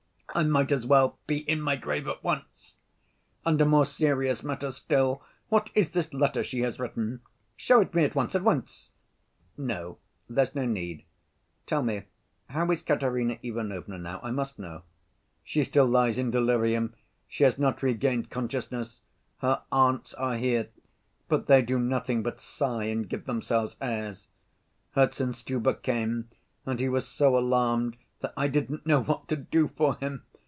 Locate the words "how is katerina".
12.49-13.39